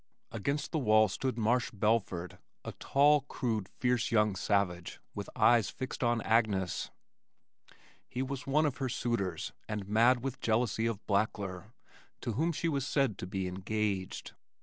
[0.31, 6.03] Against the wall stood Marsh Belford, a tall, crude, fierce young savage with eyes fixed
[6.03, 6.89] on Agnes.
[8.07, 11.73] He was one of her suitors and mad with jealousy of Blackler
[12.21, 14.33] to whom she was said to be engaged.